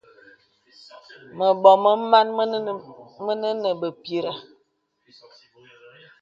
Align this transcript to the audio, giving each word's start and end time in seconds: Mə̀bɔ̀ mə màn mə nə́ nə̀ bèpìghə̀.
Mə̀bɔ̀ 1.37 1.75
mə 1.83 1.91
màn 2.11 2.27
mə 3.25 3.33
nə́ 3.41 3.51
nə̀ 3.61 3.73
bèpìghə̀. 3.79 4.35